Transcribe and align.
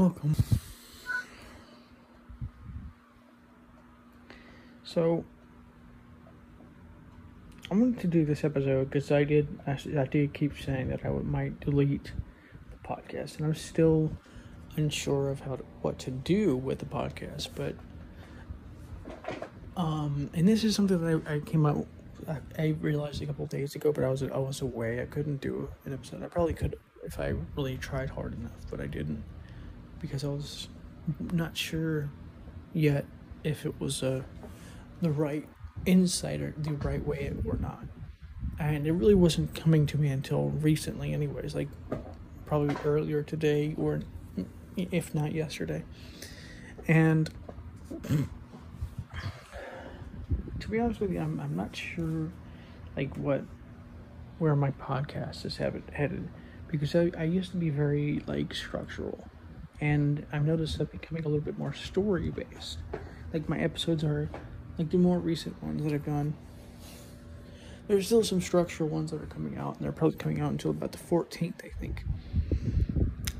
Welcome. 0.00 0.34
So, 4.82 5.26
I 7.70 7.74
wanted 7.74 8.00
to 8.00 8.06
do 8.06 8.24
this 8.24 8.42
episode 8.42 8.88
because 8.88 9.12
I 9.12 9.24
did 9.24 9.46
I, 9.66 9.72
I 9.98 10.06
did 10.06 10.32
keep 10.32 10.58
saying 10.58 10.88
that 10.88 11.04
I 11.04 11.10
would, 11.10 11.26
might 11.26 11.60
delete 11.60 12.12
the 12.70 12.88
podcast, 12.88 13.36
and 13.36 13.44
I'm 13.44 13.54
still 13.54 14.10
unsure 14.76 15.28
of 15.28 15.40
how 15.40 15.56
to, 15.56 15.64
what 15.82 15.98
to 15.98 16.10
do 16.10 16.56
with 16.56 16.78
the 16.78 16.86
podcast. 16.86 17.50
But 17.54 17.74
um, 19.76 20.30
and 20.32 20.48
this 20.48 20.64
is 20.64 20.74
something 20.74 20.98
that 20.98 21.22
I, 21.26 21.34
I 21.34 21.40
came 21.40 21.66
out. 21.66 21.86
I, 22.26 22.38
I 22.58 22.66
realized 22.80 23.20
a 23.20 23.26
couple 23.26 23.44
days 23.44 23.74
ago, 23.74 23.92
but 23.92 24.02
I 24.02 24.08
was 24.08 24.22
I 24.22 24.38
was 24.38 24.62
away. 24.62 25.02
I 25.02 25.04
couldn't 25.04 25.42
do 25.42 25.68
an 25.84 25.92
episode. 25.92 26.22
I 26.22 26.28
probably 26.28 26.54
could 26.54 26.76
if 27.04 27.20
I 27.20 27.34
really 27.54 27.76
tried 27.76 28.08
hard 28.08 28.32
enough, 28.32 28.62
but 28.70 28.80
I 28.80 28.86
didn't 28.86 29.22
because 30.00 30.24
I 30.24 30.28
was 30.28 30.68
not 31.32 31.56
sure 31.56 32.10
yet 32.72 33.04
if 33.44 33.64
it 33.64 33.80
was 33.80 34.02
uh, 34.02 34.22
the 35.00 35.10
right 35.10 35.46
insight 35.86 36.40
or 36.40 36.54
the 36.56 36.72
right 36.72 37.04
way 37.06 37.32
or 37.44 37.56
not. 37.56 37.84
And 38.58 38.86
it 38.86 38.92
really 38.92 39.14
wasn't 39.14 39.54
coming 39.54 39.86
to 39.86 39.98
me 39.98 40.08
until 40.08 40.50
recently, 40.50 41.14
anyways, 41.14 41.54
like 41.54 41.68
probably 42.46 42.76
earlier 42.84 43.22
today 43.22 43.74
or 43.78 44.00
if 44.76 45.14
not 45.14 45.32
yesterday. 45.32 45.84
And 46.86 47.30
to 50.60 50.68
be 50.68 50.78
honest 50.78 51.00
with 51.00 51.12
you, 51.12 51.20
I'm, 51.20 51.40
I'm 51.40 51.56
not 51.56 51.74
sure 51.74 52.30
like 52.96 53.16
what 53.16 53.42
where 54.38 54.56
my 54.56 54.70
podcast 54.72 55.44
is 55.44 55.58
headed 55.58 56.28
because 56.68 56.94
I, 56.94 57.10
I 57.16 57.24
used 57.24 57.50
to 57.50 57.58
be 57.58 57.68
very 57.68 58.22
like 58.26 58.54
structural 58.54 59.29
and 59.80 60.26
I've 60.32 60.44
noticed 60.44 60.78
that 60.78 60.92
becoming 60.92 61.24
a 61.24 61.28
little 61.28 61.44
bit 61.44 61.58
more 61.58 61.72
story 61.72 62.30
based. 62.30 62.78
Like 63.32 63.48
my 63.48 63.58
episodes 63.58 64.04
are 64.04 64.28
like 64.78 64.90
the 64.90 64.98
more 64.98 65.18
recent 65.18 65.62
ones 65.62 65.82
that 65.84 65.92
I've 65.92 66.04
done. 66.04 66.34
There's 67.88 68.06
still 68.06 68.22
some 68.22 68.40
structural 68.40 68.88
ones 68.88 69.10
that 69.10 69.20
are 69.20 69.26
coming 69.26 69.58
out, 69.58 69.76
and 69.76 69.84
they're 69.84 69.92
probably 69.92 70.16
coming 70.16 70.40
out 70.40 70.52
until 70.52 70.70
about 70.70 70.92
the 70.92 70.98
14th, 70.98 71.64
I 71.64 71.70
think. 71.80 72.04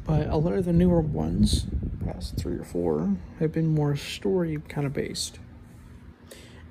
But 0.04 0.26
a 0.28 0.36
lot 0.36 0.54
of 0.54 0.64
the 0.64 0.72
newer 0.72 1.00
ones, 1.00 1.66
past 2.04 2.36
three 2.36 2.58
or 2.58 2.64
four, 2.64 3.16
have 3.38 3.52
been 3.52 3.68
more 3.68 3.94
story 3.94 4.58
kind 4.68 4.86
of 4.86 4.92
based. 4.92 5.38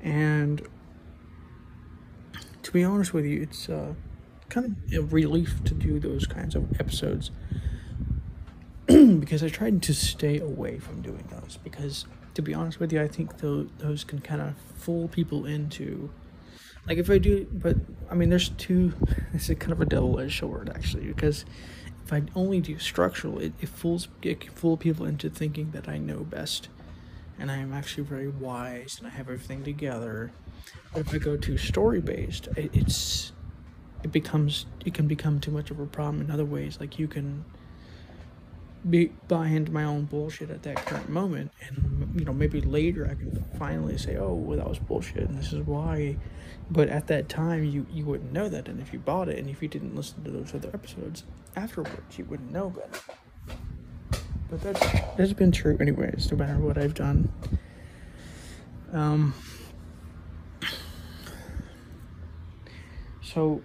And 0.01 0.61
to 2.63 2.71
be 2.71 2.83
honest 2.83 3.13
with 3.13 3.25
you, 3.25 3.43
it's 3.43 3.69
uh, 3.69 3.93
kind 4.49 4.65
of 4.65 4.93
a 4.93 5.01
relief 5.01 5.63
to 5.63 5.73
do 5.73 5.99
those 5.99 6.27
kinds 6.27 6.55
of 6.55 6.79
episodes 6.81 7.31
because 9.29 9.43
I 9.43 9.49
tried 9.49 9.83
to 9.83 9.93
stay 9.93 10.39
away 10.39 10.79
from 10.79 11.03
doing 11.03 11.23
those 11.29 11.59
because 11.63 12.07
to 12.33 12.41
be 12.41 12.55
honest 12.55 12.79
with 12.79 12.91
you, 12.91 12.99
I 12.99 13.07
think 13.07 13.37
those, 13.37 13.67
those 13.77 14.03
can 14.03 14.21
kind 14.21 14.41
of 14.41 14.55
fool 14.75 15.07
people 15.07 15.45
into 15.45 16.09
like 16.87 16.97
if 16.97 17.11
I 17.11 17.19
do, 17.19 17.45
but 17.53 17.75
I 18.09 18.15
mean, 18.15 18.29
there's 18.29 18.49
two. 18.49 18.93
This 19.31 19.51
is 19.51 19.59
kind 19.59 19.71
of 19.71 19.81
a 19.81 19.85
double-edged 19.85 20.39
sword 20.39 20.71
actually 20.73 21.05
because 21.05 21.45
if 22.03 22.11
I 22.11 22.23
only 22.33 22.59
do 22.59 22.79
structural, 22.79 23.37
it, 23.37 23.53
it 23.61 23.69
fools 23.69 24.07
it 24.23 24.39
can 24.39 24.51
fool 24.53 24.77
people 24.77 25.05
into 25.05 25.29
thinking 25.29 25.69
that 25.71 25.87
I 25.87 25.99
know 25.99 26.21
best, 26.21 26.69
and 27.37 27.51
I 27.51 27.57
am 27.57 27.71
actually 27.71 28.05
very 28.05 28.29
wise 28.29 28.95
and 28.97 29.05
I 29.05 29.11
have 29.11 29.29
everything 29.29 29.63
together. 29.63 30.31
But 30.91 31.01
if 31.01 31.13
I 31.13 31.19
go 31.19 31.37
to 31.37 31.55
story-based, 31.55 32.47
it, 32.57 32.71
it's 32.73 33.31
it 34.03 34.11
becomes 34.11 34.65
it 34.83 34.95
can 34.95 35.07
become 35.07 35.39
too 35.39 35.51
much 35.51 35.69
of 35.69 35.79
a 35.79 35.85
problem 35.85 36.19
in 36.19 36.31
other 36.31 36.45
ways. 36.45 36.79
Like 36.79 36.97
you 36.97 37.07
can 37.07 37.45
be 38.87 39.11
into 39.29 39.71
my 39.71 39.83
own 39.83 40.05
bullshit 40.05 40.49
at 40.49 40.63
that 40.63 40.77
current 40.85 41.09
moment. 41.09 41.51
And 41.67 42.13
you 42.17 42.25
know 42.25 42.33
maybe 42.33 42.61
later 42.61 43.05
i 43.05 43.13
can 43.13 43.43
finally 43.57 43.97
say 43.97 44.17
oh 44.17 44.33
well 44.33 44.57
that 44.57 44.67
was 44.67 44.79
bullshit 44.79 45.27
and 45.29 45.37
this 45.37 45.51
is 45.53 45.65
why. 45.65 46.17
But 46.71 46.89
at 46.89 47.07
that 47.07 47.27
time 47.29 47.63
you 47.63 47.85
you 47.91 48.05
wouldn't 48.05 48.31
know 48.31 48.47
that. 48.47 48.67
And 48.67 48.79
if 48.79 48.93
you 48.93 48.99
bought 48.99 49.27
it 49.27 49.37
and 49.37 49.49
if 49.49 49.61
you 49.61 49.67
didn't 49.67 49.95
listen 49.95 50.23
to 50.23 50.31
those 50.31 50.53
other 50.53 50.69
episodes 50.73 51.23
afterwards 51.55 52.17
you 52.17 52.25
wouldn't 52.25 52.51
know 52.51 52.69
better. 52.69 52.99
But 54.49 54.61
that's 54.61 54.79
that's 55.17 55.33
been 55.33 55.51
true 55.51 55.77
anyways 55.79 56.31
no 56.31 56.37
matter 56.37 56.59
what 56.59 56.77
i've 56.77 56.93
done. 56.93 57.31
Um 58.93 59.33
so 63.21 63.61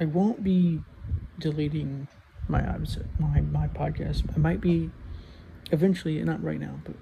i 0.00 0.04
won't 0.04 0.42
be 0.42 0.80
deleting 1.38 2.08
my 2.48 2.60
my 3.18 3.40
my 3.40 3.68
podcast. 3.68 4.24
I 4.34 4.38
might 4.38 4.60
be 4.60 4.90
eventually, 5.70 6.22
not 6.22 6.42
right 6.42 6.60
now, 6.60 6.80
but 6.84 6.94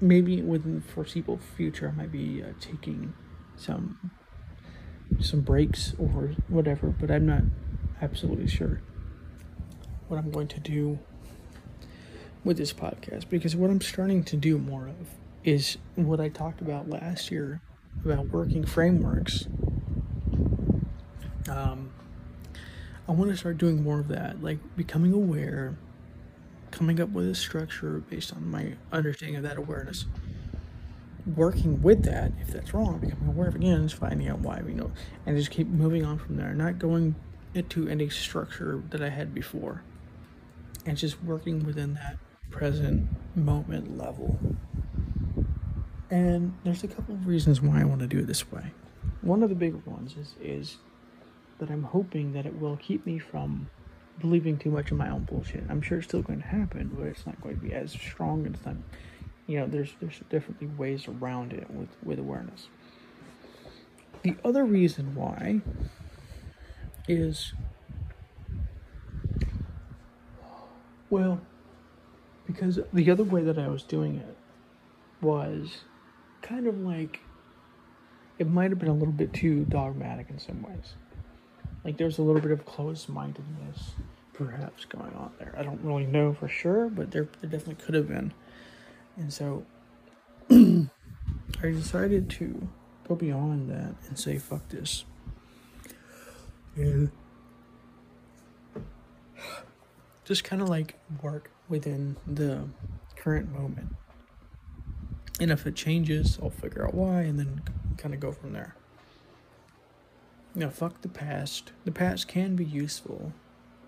maybe 0.00 0.40
within 0.42 0.76
the 0.76 0.80
foreseeable 0.80 1.38
future, 1.38 1.88
I 1.88 1.96
might 1.96 2.12
be 2.12 2.42
uh, 2.42 2.52
taking 2.60 3.14
some 3.56 4.10
some 5.20 5.40
breaks 5.40 5.94
or 5.98 6.34
whatever. 6.48 6.88
But 6.88 7.10
I'm 7.10 7.26
not 7.26 7.42
absolutely 8.00 8.48
sure 8.48 8.80
what 10.08 10.18
I'm 10.18 10.30
going 10.30 10.48
to 10.48 10.60
do 10.60 10.98
with 12.44 12.56
this 12.56 12.72
podcast 12.72 13.28
because 13.28 13.54
what 13.54 13.70
I'm 13.70 13.80
starting 13.80 14.24
to 14.24 14.36
do 14.36 14.58
more 14.58 14.88
of 14.88 15.08
is 15.44 15.78
what 15.94 16.20
I 16.20 16.28
talked 16.28 16.60
about 16.60 16.88
last 16.88 17.30
year 17.30 17.60
about 18.04 18.28
working 18.28 18.64
frameworks. 18.64 19.46
Um, 21.48 21.90
I 23.10 23.12
want 23.12 23.32
to 23.32 23.36
start 23.36 23.58
doing 23.58 23.82
more 23.82 23.98
of 23.98 24.06
that, 24.06 24.40
like 24.40 24.58
becoming 24.76 25.12
aware, 25.12 25.76
coming 26.70 27.00
up 27.00 27.08
with 27.08 27.28
a 27.28 27.34
structure 27.34 28.04
based 28.08 28.32
on 28.32 28.48
my 28.48 28.74
understanding 28.92 29.36
of 29.36 29.42
that 29.42 29.56
awareness. 29.56 30.04
Working 31.34 31.82
with 31.82 32.04
that, 32.04 32.30
if 32.40 32.52
that's 32.52 32.72
wrong, 32.72 32.98
becoming 32.98 33.26
aware 33.26 33.48
of 33.48 33.56
again 33.56 33.80
is 33.82 33.92
finding 33.92 34.28
out 34.28 34.38
why 34.38 34.62
we 34.64 34.74
know, 34.74 34.92
and 35.26 35.36
just 35.36 35.50
keep 35.50 35.66
moving 35.66 36.04
on 36.04 36.20
from 36.20 36.36
there. 36.36 36.54
Not 36.54 36.78
going 36.78 37.16
into 37.52 37.88
any 37.88 38.08
structure 38.08 38.80
that 38.90 39.02
I 39.02 39.08
had 39.08 39.34
before, 39.34 39.82
and 40.86 40.96
just 40.96 41.20
working 41.24 41.66
within 41.66 41.94
that 41.94 42.16
present 42.52 43.08
moment 43.34 43.98
level. 43.98 44.38
And 46.10 46.56
there's 46.62 46.84
a 46.84 46.88
couple 46.88 47.16
of 47.16 47.26
reasons 47.26 47.60
why 47.60 47.80
I 47.80 47.84
want 47.84 48.02
to 48.02 48.06
do 48.06 48.20
it 48.20 48.28
this 48.28 48.52
way. 48.52 48.70
One 49.20 49.42
of 49.42 49.48
the 49.48 49.56
bigger 49.56 49.78
ones 49.84 50.16
is 50.16 50.36
is 50.40 50.76
that 51.60 51.70
I'm 51.70 51.84
hoping 51.84 52.32
that 52.32 52.46
it 52.46 52.58
will 52.58 52.76
keep 52.78 53.06
me 53.06 53.18
from 53.18 53.68
believing 54.18 54.58
too 54.58 54.70
much 54.70 54.90
in 54.90 54.96
my 54.96 55.08
own 55.10 55.24
bullshit. 55.24 55.64
I'm 55.68 55.80
sure 55.80 55.98
it's 55.98 56.08
still 56.08 56.22
going 56.22 56.40
to 56.40 56.46
happen, 56.46 56.90
but 56.94 57.06
it's 57.06 57.26
not 57.26 57.40
going 57.40 57.56
to 57.56 57.62
be 57.62 57.72
as 57.72 57.92
strong. 57.92 58.46
It's 58.46 58.64
not, 58.64 58.76
you 59.46 59.60
know, 59.60 59.66
there's 59.66 59.92
there's 60.00 60.20
definitely 60.30 60.68
ways 60.68 61.06
around 61.06 61.52
it 61.52 61.70
with 61.70 61.90
with 62.02 62.18
awareness. 62.18 62.68
The 64.22 64.36
other 64.44 64.64
reason 64.64 65.14
why 65.14 65.60
is 67.08 67.52
well, 71.10 71.40
because 72.46 72.78
the 72.92 73.10
other 73.10 73.24
way 73.24 73.42
that 73.42 73.58
I 73.58 73.68
was 73.68 73.82
doing 73.82 74.16
it 74.16 74.36
was 75.22 75.84
kind 76.40 76.66
of 76.66 76.78
like 76.78 77.20
it 78.38 78.48
might 78.48 78.70
have 78.70 78.78
been 78.78 78.88
a 78.88 78.94
little 78.94 79.12
bit 79.12 79.34
too 79.34 79.66
dogmatic 79.66 80.30
in 80.30 80.38
some 80.38 80.62
ways 80.62 80.94
like 81.84 81.96
there's 81.96 82.18
a 82.18 82.22
little 82.22 82.40
bit 82.40 82.50
of 82.50 82.64
closed 82.64 83.08
mindedness 83.08 83.92
perhaps 84.32 84.86
going 84.86 85.12
on 85.14 85.30
there. 85.38 85.54
I 85.56 85.62
don't 85.62 85.80
really 85.82 86.06
know 86.06 86.32
for 86.32 86.48
sure, 86.48 86.88
but 86.88 87.10
there, 87.10 87.28
there 87.40 87.50
definitely 87.50 87.84
could 87.84 87.94
have 87.94 88.08
been. 88.08 88.32
And 89.16 89.32
so 89.32 89.66
I 90.50 90.88
decided 91.62 92.30
to 92.30 92.68
go 93.06 93.14
beyond 93.14 93.70
that 93.70 93.94
and 94.08 94.18
say, 94.18 94.38
fuck 94.38 94.66
this. 94.70 95.04
And 96.74 97.10
just 100.24 100.42
kind 100.42 100.62
of 100.62 100.70
like 100.70 100.94
work 101.22 101.50
within 101.68 102.16
the 102.26 102.64
current 103.16 103.52
moment. 103.52 103.94
And 105.38 105.50
if 105.50 105.66
it 105.66 105.74
changes, 105.74 106.38
I'll 106.42 106.50
figure 106.50 106.86
out 106.86 106.94
why 106.94 107.22
and 107.22 107.38
then 107.38 107.62
kind 107.98 108.14
of 108.14 108.20
go 108.20 108.32
from 108.32 108.54
there. 108.54 108.74
Know, 110.54 110.68
fuck 110.68 111.00
the 111.02 111.08
past. 111.08 111.72
The 111.84 111.92
past 111.92 112.26
can 112.26 112.56
be 112.56 112.64
useful 112.64 113.32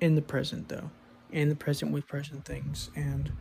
in 0.00 0.14
the 0.14 0.22
present, 0.22 0.68
though. 0.68 0.90
In 1.32 1.48
the 1.48 1.56
present 1.56 1.90
with 1.90 2.06
present 2.06 2.44
things. 2.44 2.88
And 2.94 3.32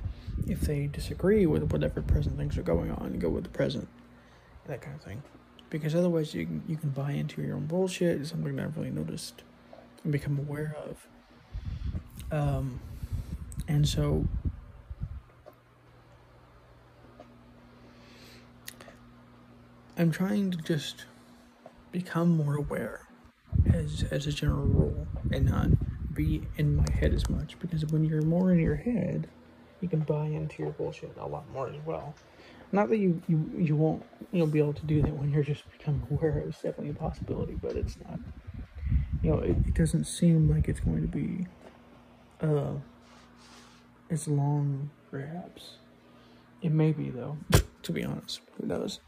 if 0.48 0.62
they 0.62 0.88
disagree 0.88 1.46
with 1.46 1.72
whatever 1.72 2.02
present 2.02 2.38
things 2.38 2.58
are 2.58 2.64
going 2.64 2.92
on, 2.92 3.20
go 3.20 3.30
with 3.30 3.44
the 3.44 3.50
present. 3.50 3.88
That 4.66 4.82
kind 4.82 4.96
of 4.96 5.04
thing. 5.04 5.22
Because 5.70 5.94
otherwise, 5.94 6.34
you 6.34 6.46
can, 6.46 6.64
you 6.68 6.78
can 6.78 6.90
buy 6.90 7.12
into 7.12 7.42
your 7.42 7.56
own 7.56 7.68
bullshit. 7.68 8.20
It's 8.20 8.32
something 8.32 8.56
that 8.56 8.64
I've 8.64 8.76
really 8.76 8.90
noticed 8.90 9.44
and 10.04 10.12
become 10.12 10.40
aware 10.40 10.76
of. 10.88 11.08
Um, 12.32 12.80
and 13.68 13.88
so 13.88 14.26
I'm 19.98 20.12
trying 20.12 20.50
to 20.52 20.58
just 20.58 21.06
become 21.92 22.36
more 22.36 22.56
aware 22.56 23.02
as 23.74 24.04
as 24.12 24.28
a 24.28 24.32
general 24.32 24.66
rule 24.66 25.08
and 25.32 25.46
not 25.46 25.68
be 26.14 26.42
in 26.58 26.76
my 26.76 26.86
head 26.94 27.14
as 27.14 27.30
much 27.30 27.58
because 27.60 27.86
when 27.88 28.04
you're 28.04 28.22
more 28.22 28.52
in 28.52 28.60
your 28.60 28.76
head, 28.76 29.28
you 29.80 29.88
can 29.88 30.00
buy 30.02 30.26
into 30.26 30.64
your 30.64 30.72
bullshit 30.72 31.16
a 31.18 31.26
lot 31.26 31.50
more 31.52 31.68
as 31.68 31.78
well. 31.86 32.14
Not 32.72 32.90
that 32.90 32.98
you 32.98 33.22
you, 33.28 33.50
you 33.58 33.76
won't 33.76 34.04
you 34.32 34.40
know 34.40 34.46
be 34.46 34.60
able 34.60 34.74
to 34.74 34.86
do 34.86 35.02
that 35.02 35.16
when 35.16 35.32
you're 35.32 35.44
just 35.44 35.70
becoming 35.72 36.06
aware. 36.12 36.38
It's 36.40 36.62
definitely 36.62 36.90
a 36.90 36.94
possibility, 36.94 37.56
but 37.62 37.76
it's 37.76 37.98
not. 38.08 38.20
You 39.22 39.32
know, 39.32 39.40
it, 39.40 39.56
it 39.68 39.74
doesn't 39.76 40.06
seem 40.06 40.50
like 40.50 40.68
it's 40.68 40.80
going 40.80 41.02
to 41.02 41.08
be 41.08 41.46
uh 42.42 42.74
as 44.10 44.28
long, 44.28 44.90
perhaps. 45.10 45.78
It 46.62 46.72
may 46.72 46.92
be 46.92 47.10
though, 47.10 47.38
to 47.84 47.92
be 47.92 48.04
honest. 48.04 48.42
Who 48.60 48.68
knows? 48.68 49.00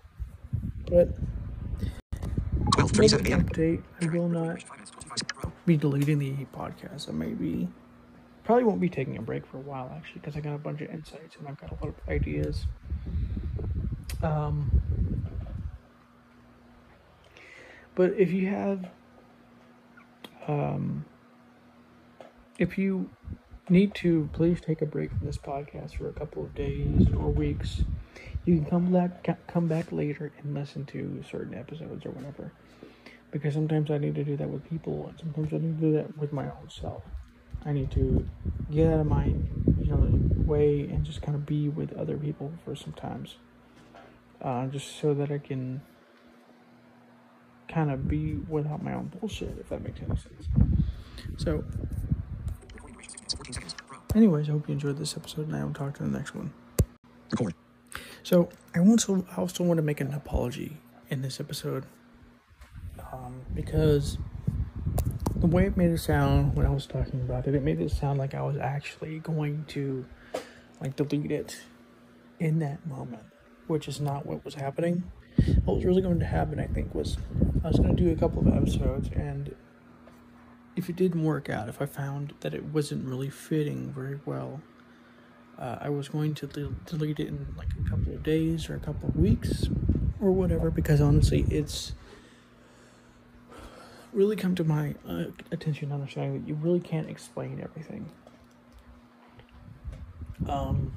But 0.87 1.09
12:37 2.93 3.27
a.m. 3.29 3.45
update. 3.45 3.81
I 4.01 4.05
will 4.05 4.29
not 4.29 4.63
be 5.65 5.77
deleting 5.77 6.19
the 6.19 6.45
podcast. 6.57 7.09
I 7.09 7.11
may 7.11 7.33
be 7.33 7.67
probably 8.43 8.63
won't 8.65 8.81
be 8.81 8.89
taking 8.89 9.17
a 9.17 9.21
break 9.21 9.45
for 9.45 9.57
a 9.57 9.61
while 9.61 9.91
actually 9.95 10.19
because 10.19 10.35
I 10.35 10.41
got 10.41 10.53
a 10.53 10.57
bunch 10.57 10.81
of 10.81 10.89
insights 10.89 11.37
and 11.37 11.47
I've 11.47 11.59
got 11.59 11.71
a 11.71 11.85
lot 11.85 11.95
of 11.95 12.09
ideas. 12.09 12.65
Um, 14.21 14.81
but 17.95 18.13
if 18.17 18.31
you 18.31 18.47
have, 18.47 18.89
um, 20.47 21.05
if 22.57 22.77
you 22.77 23.09
need 23.69 23.95
to, 23.95 24.29
please 24.33 24.59
take 24.61 24.81
a 24.81 24.85
break 24.85 25.09
from 25.09 25.25
this 25.25 25.37
podcast 25.37 25.97
for 25.97 26.09
a 26.09 26.13
couple 26.13 26.43
of 26.43 26.53
days 26.53 27.07
or 27.15 27.29
weeks. 27.29 27.81
You 28.45 28.57
can 28.57 28.65
come 28.65 28.91
back, 28.91 29.47
come 29.47 29.67
back 29.67 29.91
later 29.91 30.31
and 30.37 30.53
listen 30.53 30.85
to 30.87 31.23
certain 31.29 31.53
episodes 31.53 32.05
or 32.05 32.11
whatever. 32.11 32.51
Because 33.31 33.53
sometimes 33.53 33.89
I 33.89 33.97
need 33.97 34.15
to 34.15 34.23
do 34.23 34.37
that 34.37 34.49
with 34.49 34.69
people, 34.69 35.07
and 35.07 35.19
sometimes 35.19 35.53
I 35.53 35.57
need 35.57 35.79
to 35.79 35.85
do 35.87 35.93
that 35.93 36.17
with 36.17 36.33
my 36.33 36.43
own 36.43 36.69
self. 36.69 37.03
I 37.65 37.71
need 37.71 37.89
to 37.91 38.27
get 38.69 38.91
out 38.91 38.99
of 38.99 39.07
my, 39.07 39.25
you 39.25 39.87
know, 39.87 40.07
way 40.45 40.81
and 40.81 41.03
just 41.05 41.21
kind 41.21 41.35
of 41.35 41.45
be 41.45 41.69
with 41.69 41.93
other 41.93 42.17
people 42.17 42.51
for 42.65 42.75
some 42.75 42.93
times, 42.93 43.37
uh, 44.41 44.67
just 44.67 44.99
so 44.99 45.13
that 45.13 45.31
I 45.31 45.37
can 45.37 45.81
kind 47.69 47.89
of 47.89 48.07
be 48.07 48.35
without 48.35 48.83
my 48.83 48.93
own 48.93 49.11
bullshit, 49.19 49.57
if 49.59 49.69
that 49.69 49.81
makes 49.81 49.99
any 50.01 50.17
sense. 50.17 50.49
So, 51.37 51.63
Recording 52.73 52.95
duration 52.95 53.09
six 53.09 53.23
minutes, 53.23 53.35
14 53.35 53.53
seconds. 53.53 53.73
Pro. 53.87 53.99
anyways, 54.15 54.49
I 54.49 54.51
hope 54.51 54.67
you 54.67 54.73
enjoyed 54.73 54.97
this 54.97 55.15
episode, 55.15 55.47
and 55.47 55.55
I 55.55 55.63
will 55.63 55.73
talk 55.73 55.95
to 55.95 56.01
you 56.01 56.07
in 56.07 56.11
the 56.11 56.19
next 56.19 56.35
one. 56.35 56.53
Record. 57.31 57.55
So 58.23 58.47
I 58.73 58.79
also 58.79 59.25
I 59.35 59.41
also 59.41 59.65
want 59.65 59.77
to 59.77 59.81
make 59.81 59.99
an 59.99 60.13
apology 60.13 60.77
in 61.09 61.21
this 61.21 61.41
episode, 61.41 61.85
um, 63.11 63.41
because 63.53 64.17
the 65.35 65.47
way 65.47 65.65
it 65.65 65.75
made 65.75 65.91
it 65.91 65.99
sound 65.99 66.55
when 66.55 66.65
I 66.65 66.69
was 66.69 66.85
talking 66.85 67.19
about 67.19 67.47
it, 67.47 67.53
it 67.53 67.61
made 67.63 67.81
it 67.81 67.91
sound 67.91 68.17
like 68.17 68.33
I 68.33 68.41
was 68.41 68.55
actually 68.55 69.19
going 69.19 69.65
to 69.69 70.05
like 70.79 70.95
delete 70.95 71.31
it 71.31 71.61
in 72.39 72.59
that 72.59 72.85
moment, 72.87 73.23
which 73.67 73.89
is 73.89 73.99
not 73.99 74.25
what 74.25 74.43
was 74.45 74.55
happening. 74.55 75.03
What 75.65 75.75
was 75.75 75.85
really 75.85 76.01
going 76.01 76.19
to 76.19 76.25
happen, 76.25 76.61
I 76.61 76.67
think, 76.67 76.95
was 76.95 77.17
I 77.61 77.67
was 77.67 77.77
going 77.77 77.93
to 77.95 78.01
do 78.01 78.09
a 78.11 78.15
couple 78.15 78.39
of 78.39 78.47
episodes, 78.55 79.09
and 79.13 79.53
if 80.77 80.89
it 80.89 80.95
didn't 80.95 81.25
work 81.25 81.49
out, 81.49 81.67
if 81.67 81.81
I 81.81 81.87
found 81.87 82.35
that 82.39 82.53
it 82.53 82.63
wasn't 82.65 83.05
really 83.05 83.29
fitting 83.29 83.91
very 83.91 84.19
well, 84.25 84.61
uh, 85.57 85.77
I 85.81 85.89
was 85.89 86.09
going 86.09 86.33
to 86.35 86.47
del- 86.47 86.75
delete 86.85 87.19
it 87.19 87.27
in 87.27 87.47
like 87.57 87.69
a 87.85 87.89
couple 87.89 88.13
of 88.13 88.23
days 88.23 88.69
or 88.69 88.75
a 88.75 88.79
couple 88.79 89.09
of 89.09 89.15
weeks 89.15 89.67
or 90.19 90.31
whatever 90.31 90.71
because 90.71 91.01
honestly, 91.01 91.45
it's 91.49 91.93
really 94.11 94.35
come 94.35 94.55
to 94.55 94.63
my 94.63 94.95
uh, 95.07 95.25
attention 95.51 95.91
understanding 95.91 96.41
that 96.41 96.47
you 96.47 96.55
really 96.55 96.79
can't 96.79 97.09
explain 97.09 97.59
everything. 97.61 98.09
Um, 100.47 100.93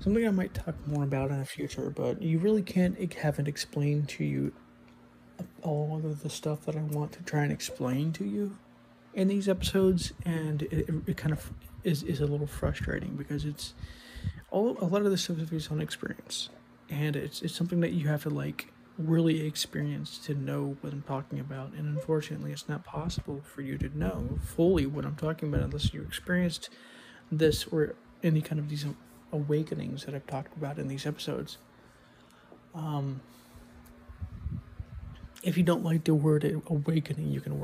something 0.00 0.26
I 0.26 0.30
might 0.30 0.54
talk 0.54 0.74
more 0.86 1.04
about 1.04 1.30
in 1.30 1.38
the 1.38 1.44
future, 1.44 1.90
but 1.90 2.22
you 2.22 2.38
really 2.38 2.62
can't 2.62 3.12
have 3.14 3.38
it 3.38 3.48
explained 3.48 4.08
to 4.10 4.24
you 4.24 4.52
all 5.62 6.00
of 6.04 6.22
the 6.22 6.30
stuff 6.30 6.64
that 6.66 6.76
I 6.76 6.80
want 6.80 7.12
to 7.12 7.22
try 7.22 7.42
and 7.42 7.52
explain 7.52 8.12
to 8.14 8.24
you 8.24 8.56
in 9.14 9.28
these 9.28 9.48
episodes, 9.48 10.12
and 10.24 10.62
it, 10.62 10.88
it 11.06 11.16
kind 11.16 11.32
of 11.32 11.52
is, 11.84 12.02
is 12.02 12.20
a 12.20 12.26
little 12.26 12.46
frustrating 12.46 13.16
because 13.16 13.44
it's 13.44 13.74
all 14.50 14.76
a 14.80 14.84
lot 14.84 15.02
of 15.02 15.10
this 15.10 15.24
stuff 15.24 15.38
is 15.38 15.50
based 15.50 15.72
on 15.72 15.80
experience, 15.80 16.50
and 16.90 17.16
it's 17.16 17.42
it's 17.42 17.54
something 17.54 17.80
that 17.80 17.92
you 17.92 18.08
have 18.08 18.22
to 18.24 18.30
like 18.30 18.72
really 18.98 19.46
experience 19.46 20.18
to 20.18 20.34
know 20.34 20.76
what 20.82 20.92
I'm 20.92 21.02
talking 21.02 21.40
about, 21.40 21.72
and 21.72 21.86
unfortunately, 21.96 22.52
it's 22.52 22.68
not 22.68 22.84
possible 22.84 23.40
for 23.42 23.62
you 23.62 23.78
to 23.78 23.98
know 23.98 24.38
fully 24.44 24.86
what 24.86 25.04
I'm 25.04 25.16
talking 25.16 25.48
about 25.48 25.62
unless 25.62 25.92
you 25.94 26.02
experienced 26.02 26.68
this 27.30 27.66
or 27.66 27.94
any 28.22 28.42
kind 28.42 28.58
of 28.58 28.68
these 28.68 28.86
awakenings 29.32 30.04
that 30.04 30.14
I've 30.14 30.26
talked 30.26 30.56
about 30.56 30.78
in 30.78 30.88
these 30.88 31.06
episodes. 31.06 31.56
Um, 32.74 33.22
if 35.42 35.56
you 35.56 35.62
don't 35.62 35.82
like 35.82 36.04
the 36.04 36.14
word 36.14 36.44
awakening, 36.68 37.28
you 37.28 37.40
can 37.40 37.58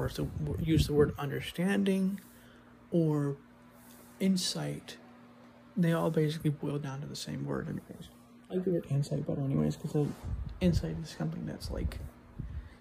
use 0.61 0.87
the 0.87 0.93
word 0.93 1.14
understanding 1.19 2.21
or 2.91 3.37
insight. 4.20 4.97
They 5.76 5.93
all 5.93 6.11
basically 6.11 6.50
boil 6.50 6.79
down 6.79 7.00
to 7.03 7.06
the 7.06 7.17
same 7.17 7.44
word, 7.44 7.67
anyways. 7.69 8.09
I 8.50 8.55
like 8.55 8.67
it 8.67 8.85
insight 8.91 9.26
better, 9.26 9.41
anyways, 9.41 9.76
because 9.76 10.09
insight 10.61 10.97
is 11.03 11.15
something 11.17 11.47
that's 11.47 11.70
like. 11.70 11.99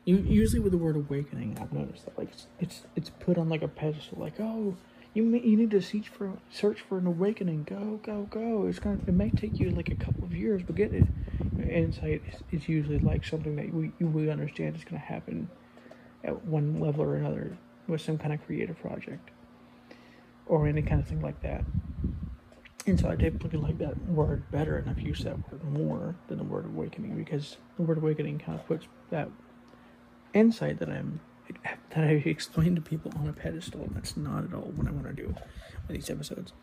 You 0.06 0.18
usually 0.18 0.62
with 0.62 0.72
the 0.72 0.78
word 0.78 0.95
awakening, 0.95 1.57
I've 1.60 1.74
noticed 1.74 2.06
that 2.06 2.18
like 2.18 2.30
it's 2.31 2.48
it's, 2.60 2.81
it's 2.95 3.10
put 3.10 3.38
on 3.38 3.50
like 3.50 3.62
a 3.62 3.68
pedestal, 3.68 4.18
like 4.19 4.39
oh, 4.39 4.75
you 5.13 5.24
may, 5.24 5.42
you 5.42 5.57
need 5.57 5.72
to 5.72 5.81
search 5.81 6.07
for 6.07 6.31
search 6.50 6.80
for 6.80 6.98
an 6.98 7.07
awakening. 7.07 7.66
Go 7.66 8.00
go 8.04 8.25
go! 8.30 8.68
It's 8.68 8.80
gonna 8.80 9.00
it 9.06 9.13
may 9.13 9.30
take 9.30 9.60
you 9.60 9.69
like 9.72 9.90
a 9.90 9.95
couple 9.95 10.24
of 10.24 10.33
years, 10.33 10.63
but 10.63 10.75
get 10.75 10.94
it. 10.94 11.04
Insight 11.69 12.22
is, 12.33 12.62
is 12.62 12.69
usually 12.69 13.00
like 13.00 13.25
something 13.25 13.57
that 13.57 13.74
we 13.74 13.92
you 14.00 14.07
we 14.07 14.30
understand 14.30 14.78
is 14.78 14.86
gonna 14.86 14.98
happen 14.98 15.50
at 16.24 16.45
one 16.45 16.80
level 16.80 17.04
or 17.04 17.16
another 17.18 17.57
with 17.88 18.00
some 18.00 18.18
kind 18.18 18.33
of 18.33 18.45
creative 18.45 18.80
project 18.80 19.30
or 20.48 20.68
any 20.68 20.82
kind 20.82 21.02
of 21.02 21.08
thing 21.08 21.22
like 21.22 21.42
that. 21.42 21.64
And 22.86 23.00
so 23.00 23.10
I 23.10 23.16
typically 23.16 23.60
like 23.60 23.78
that 23.80 23.98
word 24.08 24.50
better, 24.50 24.78
and 24.78 24.90
I've 24.90 25.02
used 25.02 25.26
that 25.26 25.38
word 25.52 25.64
more 25.64 26.16
than 26.28 26.38
the 26.38 26.44
word 26.46 26.66
awakening 26.66 27.16
because 27.16 27.58
the 27.76 27.84
word 27.84 27.98
awakening 27.98 28.40
kind 28.40 28.58
of 28.58 28.66
puts 28.66 28.88
that 29.10 29.30
insight 30.34 30.80
that 30.80 30.90
I'm 30.90 31.20
that 31.64 32.04
I 32.04 32.22
explain 32.26 32.76
to 32.76 32.82
people 32.82 33.12
on 33.20 33.28
a 33.28 33.34
pedestal, 33.34 33.82
and 33.82 33.96
that's 33.96 34.16
not 34.18 34.46
at 34.46 34.54
all 34.54 34.72
what 34.76 34.88
I 34.88 34.92
want 34.92 35.08
to 35.08 35.14
do 35.14 35.28
with 35.28 35.96
these 35.96 36.10
episodes. 36.10 36.54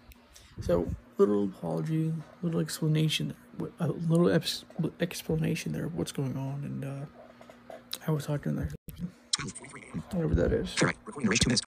So, 0.61 0.89
little 1.19 1.44
apology, 1.44 2.13
little 2.43 2.61
explanation, 2.61 3.35
a 3.81 3.89
little 3.89 4.31
ex- 4.31 4.65
explanation 5.01 5.73
there 5.73 5.87
of 5.87 5.94
what's 5.97 6.13
going 6.13 6.37
on, 6.37 6.63
and 6.65 6.85
uh, 6.85 7.99
I 8.06 8.13
was 8.13 8.27
talking 8.27 8.56
there, 8.56 8.69
12:43 9.41 9.93
a.m. 9.93 10.03
whatever 10.13 10.35
that 10.37 10.53
is. 10.53 10.75
Alright, 10.81 10.97
recording 11.05 11.27
duration 11.27 11.44
two 11.44 11.49
minutes. 11.49 11.63